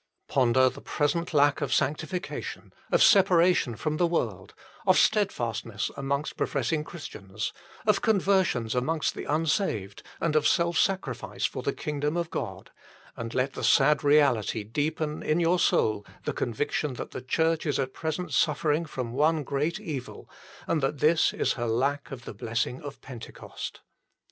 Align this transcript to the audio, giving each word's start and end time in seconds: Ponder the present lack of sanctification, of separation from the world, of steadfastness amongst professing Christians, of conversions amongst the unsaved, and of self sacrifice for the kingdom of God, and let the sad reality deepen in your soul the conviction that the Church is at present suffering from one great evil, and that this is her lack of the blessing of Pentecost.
Ponder 0.27 0.67
the 0.67 0.81
present 0.81 1.31
lack 1.31 1.61
of 1.61 1.71
sanctification, 1.71 2.73
of 2.91 3.03
separation 3.03 3.75
from 3.75 3.97
the 3.97 4.07
world, 4.07 4.55
of 4.87 4.97
steadfastness 4.97 5.91
amongst 5.95 6.37
professing 6.37 6.83
Christians, 6.83 7.53
of 7.85 8.01
conversions 8.01 8.73
amongst 8.73 9.13
the 9.13 9.25
unsaved, 9.25 10.01
and 10.19 10.35
of 10.35 10.47
self 10.47 10.75
sacrifice 10.79 11.45
for 11.45 11.61
the 11.61 11.71
kingdom 11.71 12.17
of 12.17 12.31
God, 12.31 12.71
and 13.15 13.35
let 13.35 13.53
the 13.53 13.63
sad 13.63 14.03
reality 14.03 14.63
deepen 14.63 15.21
in 15.21 15.39
your 15.39 15.59
soul 15.59 16.03
the 16.25 16.33
conviction 16.33 16.93
that 16.95 17.11
the 17.11 17.21
Church 17.21 17.67
is 17.67 17.77
at 17.77 17.93
present 17.93 18.33
suffering 18.33 18.85
from 18.87 19.13
one 19.13 19.43
great 19.43 19.79
evil, 19.79 20.27
and 20.65 20.81
that 20.81 20.97
this 20.97 21.31
is 21.31 21.53
her 21.53 21.67
lack 21.67 22.09
of 22.09 22.25
the 22.25 22.33
blessing 22.33 22.81
of 22.81 23.01
Pentecost. 23.01 23.81